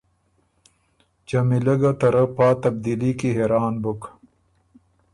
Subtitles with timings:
[1.27, 4.01] جمیلۀ ګه ته رۀ پا تبدیلي کی حېران بُک